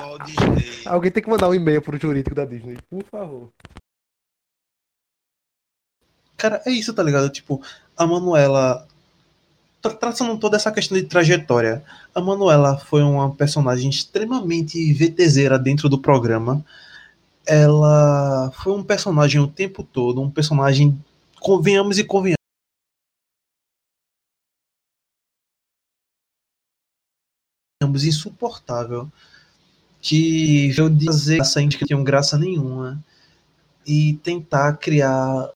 [0.84, 3.50] Alguém tem que mandar um e-mail pro jurídico da Disney, por favor.
[6.36, 7.30] Cara, é isso, tá ligado?
[7.30, 7.62] Tipo,
[7.96, 8.86] a Manuela.
[9.80, 11.84] Tra traçando toda essa questão de trajetória.
[12.12, 16.64] A Manuela foi uma personagem extremamente VTZera dentro do programa.
[17.46, 20.98] Ela foi um personagem o tempo todo, um personagem
[21.40, 22.38] convenhamos e convenhamos.
[28.04, 29.10] insuportável
[30.00, 33.02] que eu dizer essa que não tinham graça nenhuma
[33.86, 35.50] e tentar criar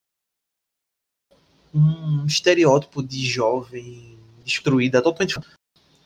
[1.75, 5.38] um estereótipo de jovem destruída totalmente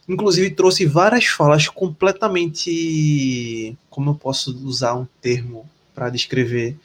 [0.08, 6.78] inclusive trouxe várias falas completamente como eu posso usar um termo para descrever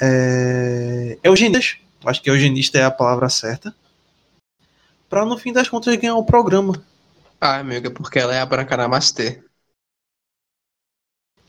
[0.00, 3.74] é, eugenias, acho que eugenista é a palavra certa,
[5.08, 6.84] para no fim das contas ganhar o programa.
[7.40, 9.42] Ah, amiga, porque ela é a Branca Namastê.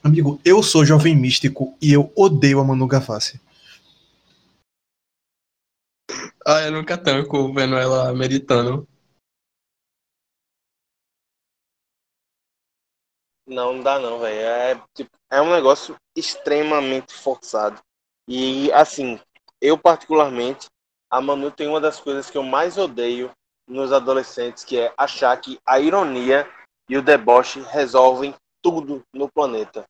[0.04, 3.40] Amigo, eu sou jovem místico e eu odeio a Manu Gavassi.
[6.46, 8.88] Ah, eu nunca tanco vendo ela meditando.
[13.46, 14.40] Não, não dá não, velho.
[14.40, 17.82] É, tipo, é um negócio extremamente forçado.
[18.32, 19.20] E assim,
[19.60, 20.68] eu particularmente,
[21.10, 23.32] a Manu tem uma das coisas que eu mais odeio
[23.68, 26.48] nos adolescentes, que é achar que a ironia
[26.88, 29.84] e o deboche resolvem tudo no planeta.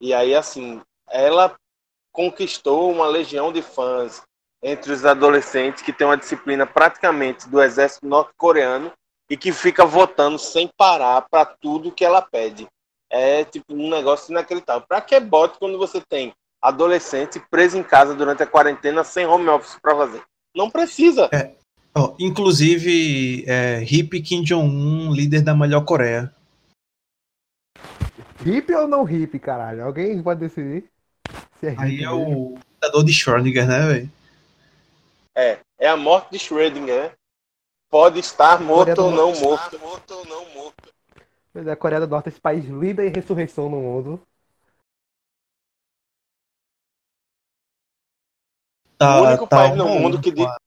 [0.00, 1.56] E aí, assim, ela
[2.12, 4.20] conquistou uma legião de fãs
[4.60, 8.92] entre os adolescentes que tem uma disciplina praticamente do exército norte-coreano
[9.30, 12.66] e que fica votando sem parar para tudo que ela pede.
[13.08, 14.84] É tipo um negócio inacreditável.
[14.88, 19.48] Para que bote quando você tem adolescente preso em casa durante a quarentena sem home
[19.48, 20.22] office para fazer.
[20.54, 21.28] Não precisa.
[21.32, 21.52] É.
[21.94, 26.32] Oh, inclusive, é, Hip Kim Jong-un, líder da melhor Coreia.
[28.44, 29.84] Hip ou não hip, caralho?
[29.84, 30.84] Alguém pode decidir?
[31.58, 34.10] Se é Aí é o ditador de Schrödinger, né, velho?
[35.34, 37.12] É, é a morte de Schrödinger, né?
[37.88, 39.78] Pode estar morto ou não morto.
[39.78, 40.92] morto ou não morto.
[41.52, 44.20] Pois é, a Coreia do Norte, esse país líder em ressurreição no mundo.
[48.98, 50.44] Tá, o único tá país um no mundo que diz.
[50.44, 50.60] claro.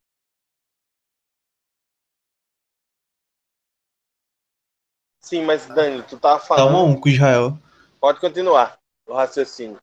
[5.21, 6.85] Sim, mas Dani, tu tava Tá um a falando.
[6.91, 7.57] um com Israel.
[7.99, 9.77] Pode continuar o raciocínio.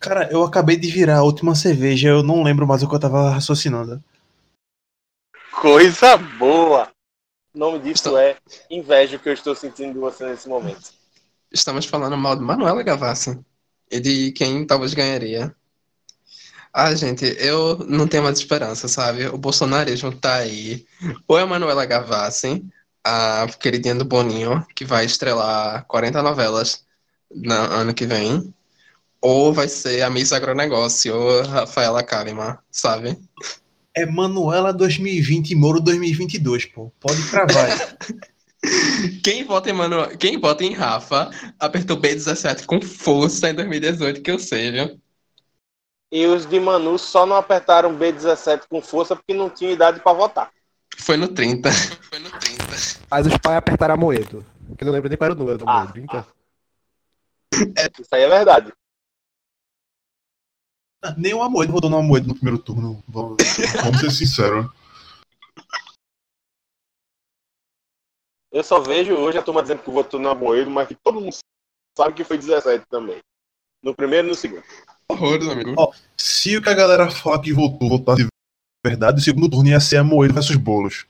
[0.00, 3.00] Cara, eu acabei de virar a última cerveja, eu não lembro mais o que eu
[3.00, 4.02] tava raciocinando.
[5.60, 6.90] Coisa boa!
[7.54, 8.36] O nome disso Estou- é
[8.68, 10.92] inveja que eu estou sentindo de você nesse momento.
[11.52, 13.38] Estamos falando mal de Manuela Gavassi
[13.90, 15.54] e de quem talvez ganharia.
[16.72, 19.26] Ah, gente, eu não tenho mais esperança, sabe?
[19.26, 20.86] O bolsonarismo tá aí.
[21.28, 22.64] Ou é a Manuela Gavassi,
[23.04, 26.84] a queridinha do Boninho, que vai estrelar 40 novelas
[27.30, 28.54] no ano que vem,
[29.20, 33.18] ou vai ser a Miss Agronegócio, ou Rafaela Kalimann, sabe?
[33.94, 36.90] É Manuela 2020 e Moro 2022, pô.
[36.98, 37.96] Pode cravar.
[39.22, 40.16] Quem vota em Manu...
[40.16, 45.00] Quem vota em Rafa apertou B17 com força em 2018, que eu sei, viu?
[46.12, 50.12] E os de Manu só não apertaram B17 com força porque não tinham idade para
[50.12, 50.52] votar.
[50.98, 51.70] Foi no 30.
[51.72, 52.64] Foi no 30.
[53.10, 54.44] Mas os pais apertaram a Moedo.
[54.76, 55.92] Que eu não lembro nem qual era o número da Ah, Moedo.
[55.94, 56.26] 30?
[57.98, 58.72] Isso aí é verdade.
[61.16, 63.02] Nem o Amoedo votou no Amoedo no primeiro turno.
[63.08, 63.38] Vamos,
[63.82, 64.66] vamos ser sinceros.
[68.52, 71.34] Eu só vejo hoje a turma dizendo que votou no Amoedo, mas que todo mundo
[71.96, 73.18] sabe que foi 17 também.
[73.82, 74.62] No primeiro e no segundo.
[75.08, 75.74] Horrores, amigo.
[75.76, 78.28] Ó, Se o que a galera fala que votou votasse de
[78.84, 81.06] verdade, o segundo turno ia ser Amoedo versus Bolos.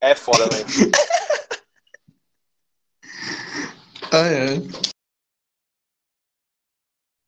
[0.00, 0.66] É foda, velho.
[4.12, 4.62] Ai, ai.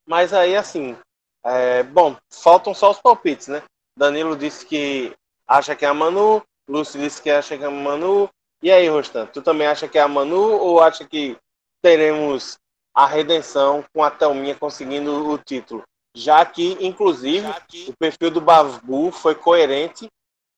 [0.07, 0.97] Mas aí, assim,
[1.45, 3.61] é, bom, faltam só os palpites, né?
[3.99, 5.13] Danilo disse que
[5.49, 8.31] acha que é a Manu, Lúcio disse que acha que é a Manu.
[8.63, 11.37] E aí, Rostan, tu também acha que é a Manu ou acha que
[11.83, 12.57] teremos
[12.97, 15.85] a redenção com a Thelminha conseguindo o título?
[16.17, 17.47] Já que, inclusive,
[17.89, 20.09] o perfil do Babu foi coerente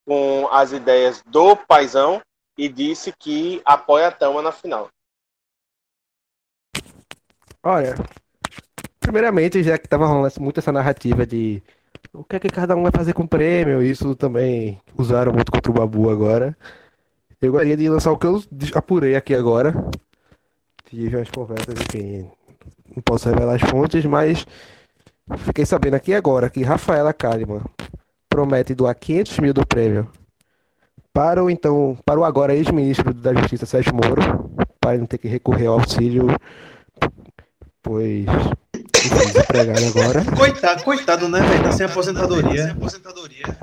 [0.07, 2.23] com as ideias do Paizão
[2.57, 4.89] e disse que apoia a Thelma na final.
[7.61, 7.97] Olha,
[9.01, 11.61] primeiramente, já que tava rolando muito essa narrativa de
[12.13, 15.51] o que é que cada um vai fazer com o prêmio, isso também usaram muito
[15.51, 16.57] contra o Babu agora.
[17.41, 18.41] Eu gostaria de lançar o que eu
[18.75, 19.75] apurei aqui agora.
[20.89, 22.31] Tive umas conversas, enfim,
[22.95, 24.47] não posso revelar as fontes, mas
[25.39, 27.63] fiquei sabendo aqui agora que Rafaela Kalimann
[28.29, 30.11] promete doar 500 mil do prêmio
[31.13, 35.19] para o então, para o agora ex-ministro da Justiça Sérgio Moro, para ele não ter
[35.19, 36.29] que recorrer ao auxílio
[37.83, 38.25] pois
[38.93, 40.25] desempregado agora.
[40.37, 41.63] Coitado, coitado, né, velho?
[41.65, 42.75] Tá sem aposentadoria.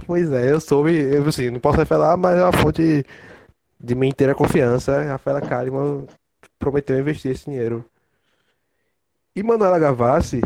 [0.05, 3.05] Pois é, eu soube, eu assim, não posso revelar, mas é uma fonte
[3.79, 5.03] de minha inteira confiança.
[5.03, 6.05] Rafaela Kalimann
[6.65, 7.85] prometeu investir esse dinheiro.
[9.35, 10.41] E Manuela Gavassi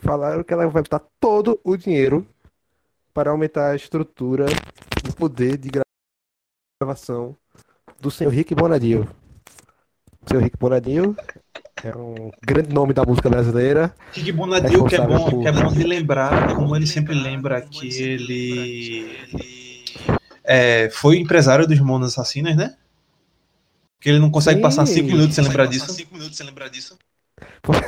[0.00, 2.26] falaram que ela vai botar todo o dinheiro
[3.12, 4.46] para aumentar a estrutura
[5.06, 5.70] e o poder de
[6.82, 7.36] gravação
[8.00, 9.08] do senhor Rick Bonadio.
[10.22, 11.16] O senhor Rick Bonadio
[11.84, 13.94] é um grande nome da música brasileira.
[14.12, 17.60] Kiki Bonadil, que é bom, por- que é bom de lembrar, como ele sempre lembra,
[17.60, 19.16] que ele
[20.42, 22.76] é, foi empresário dos Monos Assassinas, né?
[24.04, 24.62] Que ele não consegue Sim.
[24.62, 26.98] passar cinco minutos sem lembrar disso.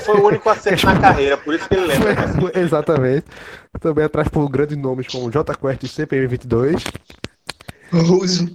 [0.03, 2.29] Foi o único acerto na carreira, por isso que ele lembra.
[2.41, 3.27] Foi- Exatamente.
[3.79, 6.83] Também atrás por grandes nomes como J Quest e CPM22.
[7.93, 8.47] Russo.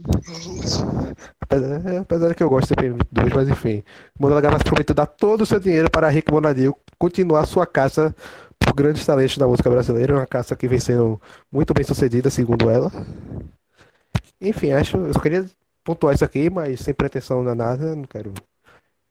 [1.40, 3.84] Apesar, é, apesar que eu gosto de CPM22, mas enfim.
[4.20, 8.16] Manuela Gavassi prometeu dar todo o seu dinheiro para Rick Bonadil continuar sua caça
[8.58, 10.16] por grandes talentos da música brasileira.
[10.16, 11.22] Uma caça que vem sendo
[11.52, 12.92] muito bem sucedida, segundo ela.
[14.42, 14.98] Enfim, acho.
[14.98, 15.46] Eu só queria
[15.84, 17.96] pontuar isso aqui, mas sem pretensão a nada.
[17.96, 18.34] Não quero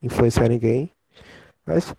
[0.03, 0.91] influenciar ninguém.
[1.67, 1.95] Mas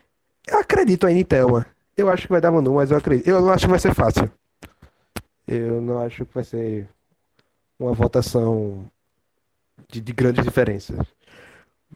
[0.48, 1.66] eu acredito ainda em Thelma.
[1.96, 3.28] Eu acho que vai dar Manu, mas eu acredito.
[3.28, 4.32] Eu não acho que vai ser fácil.
[5.48, 6.90] Eu não acho que vai ser
[7.80, 8.86] uma votação
[9.90, 10.98] de, de grandes diferenças.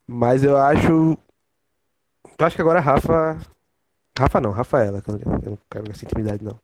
[0.08, 1.18] Mas eu acho.
[2.38, 3.38] Eu acho que agora a Rafa.
[4.18, 5.02] Rafa não, Rafaela.
[5.08, 6.60] eu não quero essa intimidade, não.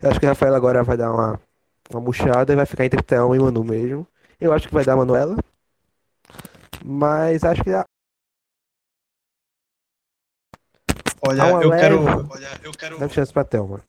[0.00, 1.40] Eu acho que a Rafaela agora vai dar uma,
[1.90, 4.06] uma murchada e vai ficar entre Thelma e Manu mesmo.
[4.40, 5.36] Eu acho que vai dar a Manuela.
[6.84, 7.84] Mas acho que a
[11.22, 13.80] Olha, Há uma eu leve- quero, olha, eu quero, dá chance pra Thelma.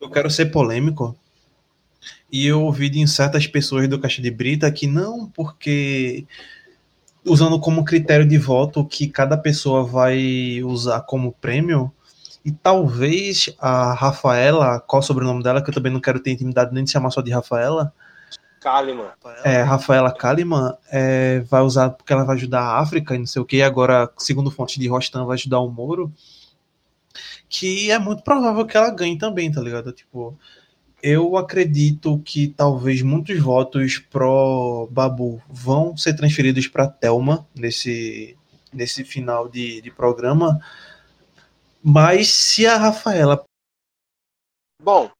[0.00, 1.16] eu quero ser polêmico.
[2.30, 6.26] E eu ouvi de certas pessoas do Caixa de Brita que não, porque
[7.24, 11.90] usando como critério de voto que cada pessoa vai usar como prêmio.
[12.44, 16.32] E talvez a Rafaela, qual é o sobrenome dela, que eu também não quero ter
[16.32, 17.94] intimidade nem de chamar só de Rafaela,
[18.64, 19.10] Kalimann.
[19.44, 23.42] É, Rafaela Kalimann é, vai usar porque ela vai ajudar a África e não sei
[23.42, 23.60] o que.
[23.60, 26.10] Agora, segundo fonte de Rostam, vai ajudar o Moro.
[27.46, 29.92] Que é muito provável que ela ganhe também, tá ligado?
[29.92, 30.36] Tipo,
[31.02, 38.34] eu acredito que talvez muitos votos pro Babu vão ser transferidos para Telma nesse,
[38.72, 40.58] nesse final de, de programa.
[41.82, 43.44] Mas se a Rafaela.
[44.82, 45.10] Bom,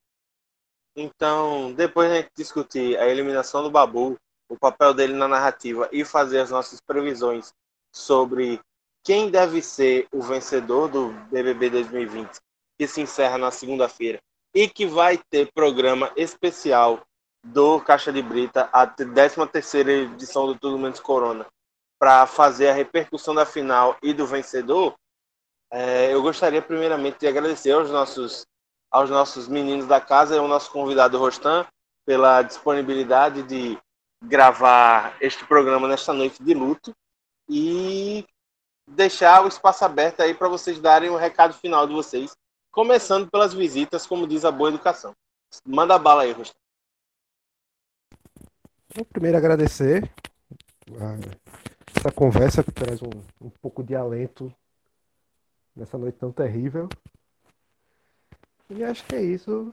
[0.97, 4.16] então, depois de a gente discutir a eliminação do Babu,
[4.49, 7.53] o papel dele na narrativa e fazer as nossas previsões
[7.92, 8.61] sobre
[9.03, 12.40] quem deve ser o vencedor do BBB 2020,
[12.78, 14.20] que se encerra na segunda-feira,
[14.55, 17.03] e que vai ter programa especial
[17.45, 21.47] do Caixa de Brita, a 13ª edição do Tudo Menos Corona,
[21.99, 24.95] para fazer a repercussão da final e do vencedor,
[25.70, 28.47] é, eu gostaria primeiramente de agradecer aos nossos
[28.95, 31.66] aos nossos meninos da casa e ao nosso convidado Rostan
[32.07, 33.76] pela disponibilidade de
[34.22, 36.95] gravar este programa nesta noite de luto
[37.49, 38.24] e
[38.86, 42.36] deixar o espaço aberto aí para vocês darem o recado final de vocês,
[42.70, 45.12] começando pelas visitas, como diz a boa educação.
[45.66, 46.55] Manda bala aí, Rostan.
[48.95, 50.09] Vou primeiro agradecer
[51.97, 54.55] essa conversa que traz um, um pouco de alento
[55.74, 56.88] nessa noite tão terrível.
[58.70, 59.72] E acho que é isso.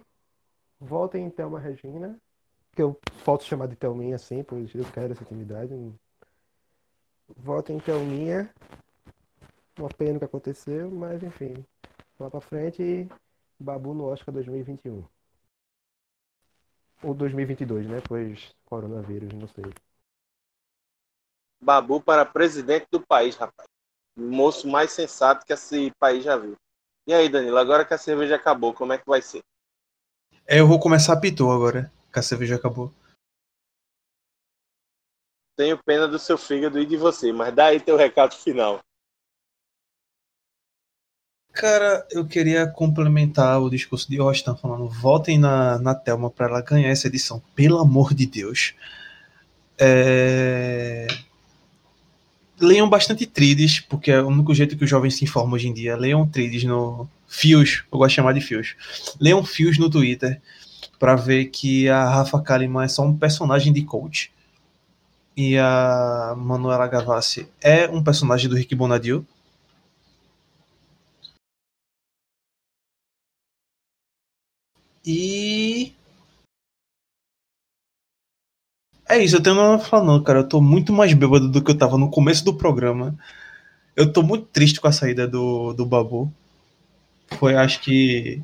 [0.80, 2.20] Voltem em Thelma Regina.
[2.74, 5.74] Que eu posso chamar de Thelminha assim, pois eu quero essa intimidade.
[7.28, 8.54] Voltem em Thelminha.
[9.78, 11.66] Uma pena que aconteceu, mas enfim.
[12.20, 13.10] Lá pra frente e
[13.60, 15.04] Babu no Oscar 2021.
[17.04, 18.02] Ou 2022, né?
[18.08, 19.66] Pois coronavírus, não sei.
[21.62, 23.68] Babu para presidente do país, rapaz.
[24.16, 26.56] O moço mais sensato que esse país já viu.
[27.12, 29.42] E aí, Danilo, agora que a cerveja acabou, como é que vai ser?
[30.48, 32.90] É, eu vou começar a pitou agora, que a cerveja acabou.
[35.58, 38.80] Tenho pena do seu fígado e de você, mas dá aí teu recado final.
[41.52, 46.62] Cara, eu queria complementar o discurso de Austin falando: votem na, na Thelma para ela
[46.62, 48.74] ganhar essa edição, pelo amor de Deus.
[49.78, 51.08] É
[52.62, 55.74] leiam bastante trides, porque é o único jeito que os jovens se informam hoje em
[55.74, 55.96] dia.
[55.96, 58.76] Leiam trides no fios, eu gosto de chamar de fios.
[59.20, 60.42] Leiam fios no Twitter
[61.00, 64.32] para ver que a Rafa Kalimann é só um personagem de coach.
[65.36, 69.26] E a Manuela Gavassi é um personagem do Rick Bonadio.
[75.04, 75.41] E
[79.12, 80.40] É isso, eu tenho nada pra falar, não, cara.
[80.40, 83.14] Eu tô muito mais bêbado do que eu tava no começo do programa.
[83.94, 86.32] Eu tô muito triste com a saída do, do Babu.
[87.38, 88.42] Foi, acho que,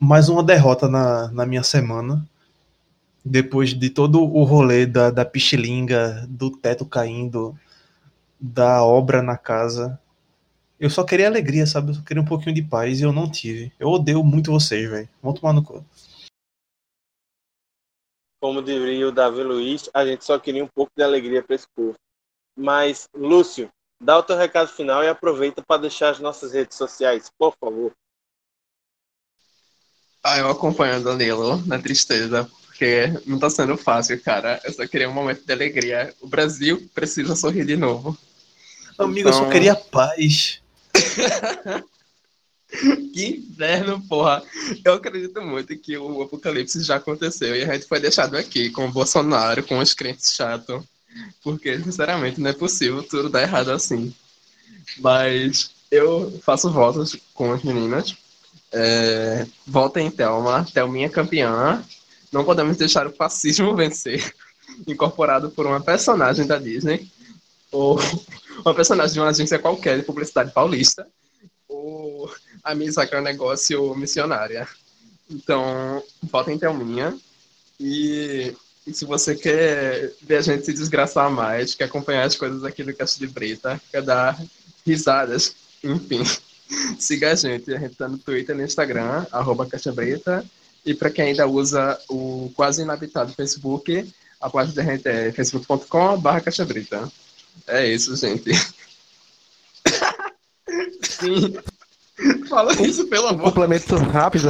[0.00, 2.28] mais uma derrota na, na minha semana.
[3.24, 7.56] Depois de todo o rolê da, da pichilinga, do teto caindo,
[8.40, 10.00] da obra na casa.
[10.80, 11.90] Eu só queria alegria, sabe?
[11.90, 13.72] Eu só queria um pouquinho de paz e eu não tive.
[13.78, 15.08] Eu odeio muito vocês, velho.
[15.22, 15.84] Vão tomar no cu
[18.40, 21.66] como diria o Davi Luiz, a gente só queria um pouco de alegria para esse
[21.74, 21.94] povo.
[22.56, 23.70] Mas, Lúcio,
[24.00, 27.92] dá o teu recado final e aproveita para deixar as nossas redes sociais, por favor.
[30.22, 34.60] Ah, eu acompanho o Danilo na tristeza, porque não tá sendo fácil, cara.
[34.64, 36.12] Eu só queria um momento de alegria.
[36.20, 38.16] O Brasil precisa sorrir de novo.
[38.98, 39.30] Amigo, então...
[39.30, 40.62] eu só então queria paz.
[43.12, 44.42] que inferno, porra.
[44.84, 48.86] Eu acredito muito que o apocalipse já aconteceu e a gente foi deixado aqui com
[48.86, 50.82] o Bolsonaro, com os crentes chatos.
[51.42, 54.14] Porque, sinceramente, não é possível tudo dar errado assim.
[54.98, 58.16] Mas eu faço votos com as meninas.
[58.72, 60.66] É, votem em Thelma.
[60.72, 61.82] Thelminha campeã.
[62.32, 64.34] Não podemos deixar o fascismo vencer.
[64.86, 67.10] Incorporado por uma personagem da Disney.
[67.72, 67.98] Ou
[68.64, 71.06] uma personagem de uma agência qualquer de publicidade paulista.
[72.66, 74.66] A missa que é negócio missionária.
[75.30, 77.16] Então, volta em Thelminha.
[77.78, 78.52] E,
[78.84, 82.82] e se você quer ver a gente se desgraçar mais, quer acompanhar as coisas aqui
[82.82, 84.36] do Caixa de Brita, quer dar
[84.84, 86.24] risadas, enfim,
[86.98, 87.72] siga a gente.
[87.72, 90.44] A gente tá no Twitter e no Instagram, arroba Brita.
[90.84, 97.10] E para quem ainda usa o quase inabitado Facebook, a página da gente é facebook.com.br.
[97.68, 98.50] É isso, gente.
[101.00, 101.54] Sim.
[102.48, 103.44] Fala isso, pelo amor.
[103.44, 104.48] Complemento rápido.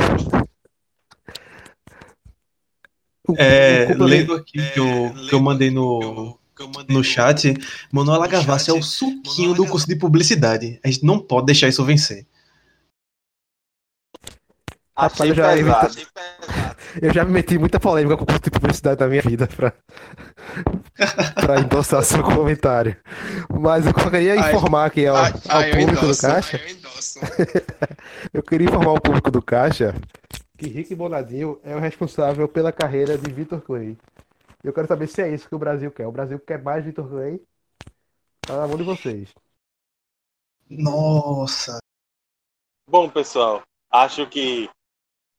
[3.36, 6.38] É, lendo aqui que eu, que eu mandei no,
[6.88, 7.54] no chat,
[7.90, 10.78] Manuela Gavassi é o suquinho do curso de publicidade.
[10.84, 12.26] A gente não pode deixar isso vencer.
[14.96, 15.96] Rapaz, eu já, pesado.
[17.02, 19.46] eu já me meti em muita polêmica com o curso de publicidade na minha vida
[19.46, 19.74] pra,
[21.34, 22.96] pra endossar seu comentário.
[23.48, 26.56] Mas eu queria informar aqui ao, ao público do endosso, Caixa.
[26.56, 26.76] eu.
[28.32, 29.94] Eu queria informar o público do Caixa
[30.56, 33.96] que Rick Bonadinho é o responsável pela carreira de Vitor Clay.
[34.64, 36.06] Eu quero saber se é isso que o Brasil quer.
[36.06, 37.40] O Brasil quer mais Vitor Clay?
[38.40, 39.32] Tá na mão de vocês.
[40.68, 41.78] Nossa.
[42.88, 44.68] Bom, pessoal, acho que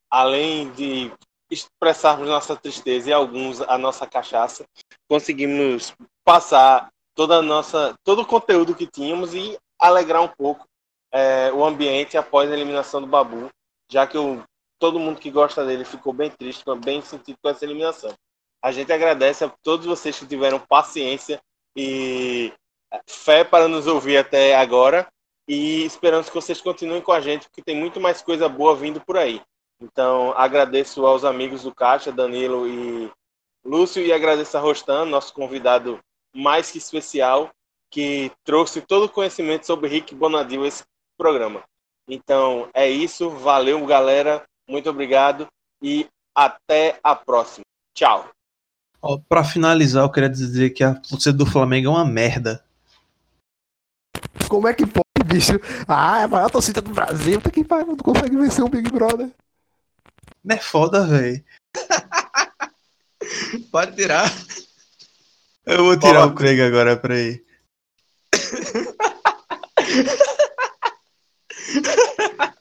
[0.09, 1.11] além de
[1.49, 4.65] expressarmos nossa tristeza e alguns a nossa cachaça,
[5.07, 5.93] conseguimos
[6.23, 10.67] passar toda nossa, todo o conteúdo que tínhamos e alegrar um pouco
[11.11, 13.49] é, o ambiente após a eliminação do Babu,
[13.89, 14.43] já que o,
[14.77, 18.13] todo mundo que gosta dele ficou bem triste, bem sentido com essa eliminação.
[18.61, 21.39] A gente agradece a todos vocês que tiveram paciência
[21.75, 22.51] e
[23.07, 25.07] fé para nos ouvir até agora
[25.47, 28.99] e esperamos que vocês continuem com a gente, porque tem muito mais coisa boa vindo
[28.99, 29.41] por aí.
[29.79, 33.11] Então, agradeço aos amigos do Caixa, Danilo e
[33.63, 35.99] Lúcio, e agradeço a Rostan, nosso convidado
[36.33, 37.51] mais que especial,
[37.89, 40.83] que trouxe todo o conhecimento sobre Rick Bonadil esse
[41.17, 41.63] programa.
[42.07, 43.29] Então, é isso.
[43.29, 44.43] Valeu, galera.
[44.67, 45.47] Muito obrigado
[45.81, 47.65] e até a próxima.
[47.93, 48.29] Tchau.
[49.01, 52.63] Ó, pra finalizar, eu queria dizer que a torcida do Flamengo é uma merda.
[54.49, 55.59] Como é que pode, bicho?
[55.87, 57.41] Ah, é a maior torcida do Brasil.
[57.41, 59.29] Tá que pariu, não consegue vencer um Big Brother.
[60.47, 61.43] Não é foda, velho.
[63.69, 64.31] Pode tirar.
[65.65, 66.31] Eu vou tirar Pode.
[66.31, 67.45] o Craig agora, peraí.